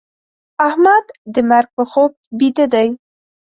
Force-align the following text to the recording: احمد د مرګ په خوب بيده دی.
احمد 0.67 1.05
د 1.33 1.35
مرګ 1.49 1.69
په 1.75 1.83
خوب 1.91 2.11
بيده 2.37 2.65
دی. 2.73 2.87